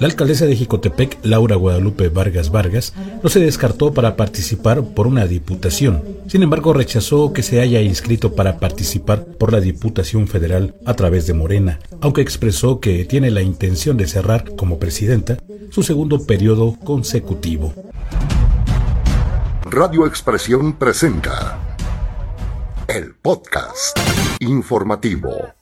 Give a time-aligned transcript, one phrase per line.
[0.00, 5.26] La alcaldesa de Jicotepec, Laura Guadalupe Vargas Vargas, no se descartó para participar por una
[5.26, 6.02] diputación.
[6.26, 11.26] Sin embargo, rechazó que se haya inscrito para participar por la Diputación Federal a través
[11.26, 15.36] de Morena, aunque expresó que tiene la intención de cerrar como presidenta
[15.68, 17.74] su segundo periodo consecutivo.
[19.64, 21.76] Radio Expresión presenta
[22.88, 23.98] el podcast
[24.40, 25.59] informativo.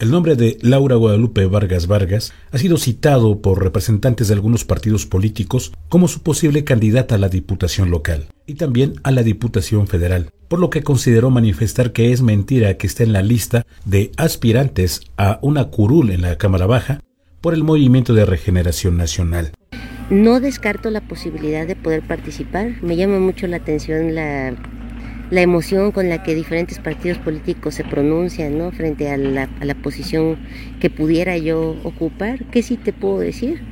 [0.00, 5.04] El nombre de Laura Guadalupe Vargas Vargas ha sido citado por representantes de algunos partidos
[5.04, 10.30] políticos como su posible candidata a la Diputación local y también a la Diputación federal,
[10.48, 15.02] por lo que consideró manifestar que es mentira que esté en la lista de aspirantes
[15.18, 17.02] a una curul en la Cámara Baja
[17.42, 19.52] por el Movimiento de Regeneración Nacional.
[20.08, 22.82] No descarto la posibilidad de poder participar.
[22.82, 24.56] Me llama mucho la atención la
[25.30, 28.72] la emoción con la que diferentes partidos políticos se pronuncian ¿no?
[28.72, 30.38] frente a la, a la posición
[30.80, 33.62] que pudiera yo ocupar, ¿qué sí te puedo decir?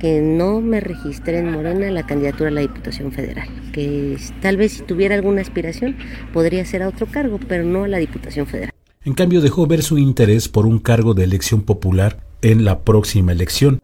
[0.00, 4.72] Que no me registré en Morena la candidatura a la Diputación Federal, que tal vez
[4.72, 5.96] si tuviera alguna aspiración
[6.32, 8.70] podría ser a otro cargo, pero no a la Diputación Federal.
[9.04, 13.32] En cambio dejó ver su interés por un cargo de elección popular en la próxima
[13.32, 13.80] elección,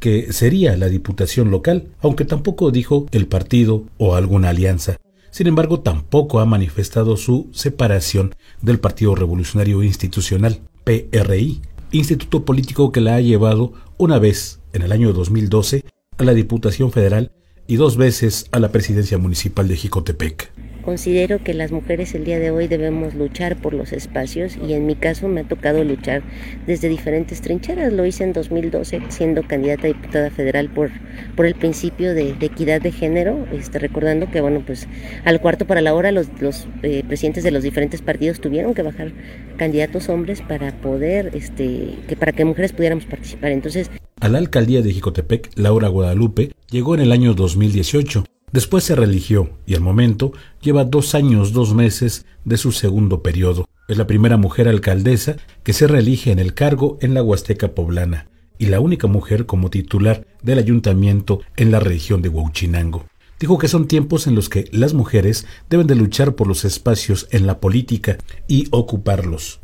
[0.00, 4.96] que sería la Diputación local, aunque tampoco dijo el partido o alguna alianza.
[5.34, 11.60] Sin embargo, tampoco ha manifestado su separación del Partido Revolucionario Institucional, PRI,
[11.90, 15.86] instituto político que la ha llevado una vez, en el año 2012,
[16.18, 17.32] a la Diputación Federal
[17.66, 20.52] y dos veces a la presidencia municipal de Jicotepec.
[20.84, 24.84] Considero que las mujeres el día de hoy debemos luchar por los espacios y en
[24.84, 26.22] mi caso me ha tocado luchar
[26.66, 27.90] desde diferentes trincheras.
[27.90, 30.90] Lo hice en 2012 siendo candidata a diputada federal por,
[31.36, 34.86] por el principio de, equidad de género, este, recordando que bueno pues
[35.24, 38.82] al cuarto para la hora los, los eh, presidentes de los diferentes partidos tuvieron que
[38.82, 39.12] bajar
[39.56, 43.52] candidatos hombres para poder este que para que mujeres pudiéramos participar.
[43.52, 48.24] Entonces a la alcaldía de Jicotepec, Laura Guadalupe llegó en el año 2018
[48.54, 53.68] Después se religió y al momento lleva dos años, dos meses de su segundo periodo.
[53.88, 58.28] Es la primera mujer alcaldesa que se reelige en el cargo en la Huasteca poblana
[58.56, 63.06] y la única mujer como titular del ayuntamiento en la región de Huachinango.
[63.40, 67.26] Dijo que son tiempos en los que las mujeres deben de luchar por los espacios
[67.32, 69.58] en la política y ocuparlos.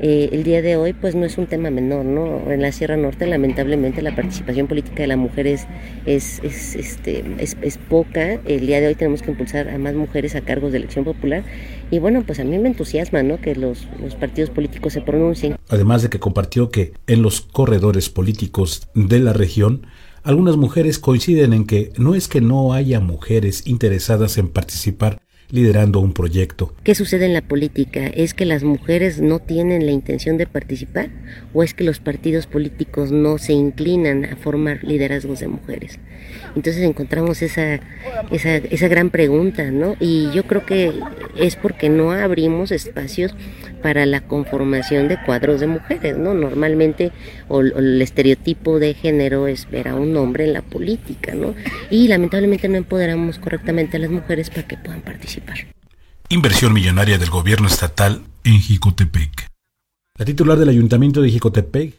[0.00, 2.50] Eh, el día de hoy pues no es un tema menor, ¿no?
[2.50, 5.66] En la Sierra Norte lamentablemente la participación política de la mujer es,
[6.04, 8.34] es, este, es, poca.
[8.46, 11.44] El día de hoy tenemos que impulsar a más mujeres a cargos de elección popular
[11.90, 13.40] y bueno, pues a mí me entusiasma, ¿no?
[13.40, 15.56] Que los, los partidos políticos se pronuncien.
[15.68, 19.86] Además de que compartió que en los corredores políticos de la región
[20.26, 25.20] algunas mujeres coinciden en que no es que no haya mujeres interesadas en participar
[25.50, 26.74] liderando un proyecto.
[26.82, 28.06] ¿Qué sucede en la política?
[28.06, 31.10] ¿Es que las mujeres no tienen la intención de participar
[31.54, 35.98] o es que los partidos políticos no se inclinan a formar liderazgos de mujeres?
[36.54, 37.80] Entonces encontramos esa,
[38.30, 39.96] esa, esa gran pregunta, ¿no?
[40.00, 40.92] Y yo creo que
[41.38, 43.34] es porque no abrimos espacios
[43.82, 46.34] para la conformación de cuadros de mujeres, ¿no?
[46.34, 47.12] Normalmente
[47.48, 51.54] o, el estereotipo de género es ver a un hombre en la política, ¿no?
[51.90, 55.35] Y lamentablemente no empoderamos correctamente a las mujeres para que puedan participar.
[56.28, 59.48] Inversión millonaria del gobierno estatal en Jicotepec.
[60.18, 61.94] La titular del ayuntamiento de Jicotepec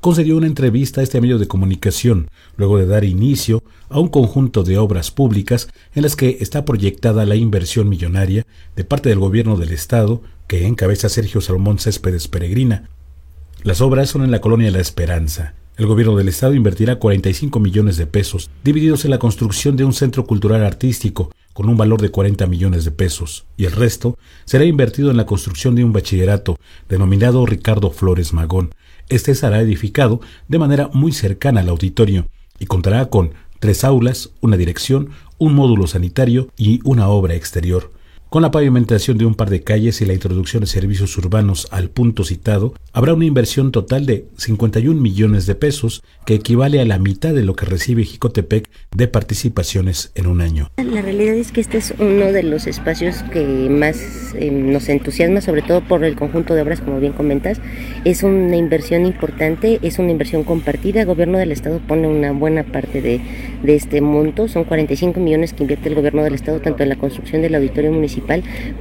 [0.00, 4.62] concedió una entrevista a este medio de comunicación luego de dar inicio a un conjunto
[4.62, 9.56] de obras públicas en las que está proyectada la inversión millonaria de parte del gobierno
[9.56, 12.88] del estado que encabeza Sergio Salomón Céspedes Peregrina.
[13.62, 15.54] Las obras son en la colonia La Esperanza.
[15.76, 19.92] El gobierno del estado invertirá 45 millones de pesos, divididos en la construcción de un
[19.92, 24.64] centro cultural artístico con un valor de 40 millones de pesos, y el resto será
[24.64, 26.58] invertido en la construcción de un bachillerato
[26.88, 28.70] denominado Ricardo Flores Magón,
[29.08, 32.26] este será edificado de manera muy cercana al auditorio
[32.58, 37.92] y contará con tres aulas, una dirección, un módulo sanitario y una obra exterior.
[38.32, 41.90] Con la pavimentación de un par de calles y la introducción de servicios urbanos al
[41.90, 46.98] punto citado, habrá una inversión total de 51 millones de pesos, que equivale a la
[46.98, 50.70] mitad de lo que recibe Jicotepec de participaciones en un año.
[50.78, 55.42] La realidad es que este es uno de los espacios que más eh, nos entusiasma,
[55.42, 57.60] sobre todo por el conjunto de obras, como bien comentas.
[58.06, 61.02] Es una inversión importante, es una inversión compartida.
[61.02, 63.20] El gobierno del Estado pone una buena parte de,
[63.62, 64.48] de este monto.
[64.48, 67.92] Son 45 millones que invierte el gobierno del Estado, tanto en la construcción del auditorio
[67.92, 68.21] municipal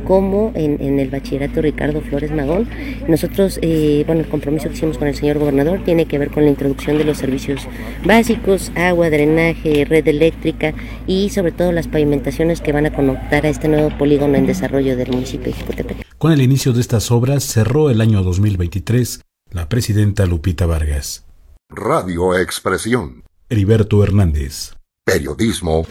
[0.06, 2.68] como en, el bachillerato Ricardo Flores Magón.
[3.08, 6.44] Nosotros, eh, bueno, el compromiso que hicimos con el señor gobernador tiene que ver con
[6.44, 7.68] la introducción de los servicios
[8.06, 10.74] básicos, agua, drenaje, red eléctrica
[11.08, 14.96] y sobre todo las pavimentaciones que van a conectar a este nuevo polígono en desarrollo
[14.96, 16.06] del municipio de Jicotepec.
[16.18, 19.22] Con el inicio de estas obras cerró el año 2023
[19.52, 21.26] la presidenta Lupita Vargas.
[21.70, 24.74] Radio Expresión Heriberto Hernández.
[25.06, 25.86] Periodismo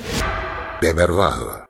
[0.80, 1.69] de verdad.